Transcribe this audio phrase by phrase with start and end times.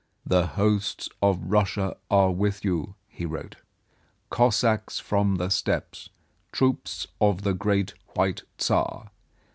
[0.25, 3.57] "The hosts of Russia are with you," he wrote,
[4.31, 6.09] "Cossacks from the Steppes,
[6.51, 9.11] troops of the Great White Tsar.